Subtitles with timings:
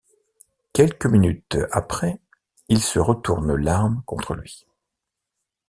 [0.73, 2.19] Quelques minutes après,
[2.69, 4.65] il se retourne l'arme contre lui.